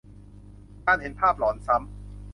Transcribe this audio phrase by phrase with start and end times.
[0.85, 1.91] การเห็นภาพหลอนซ้ำ